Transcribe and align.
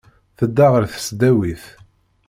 Tedda 0.37 0.65
ɣer 0.73 0.83
tesdawit. 0.93 1.63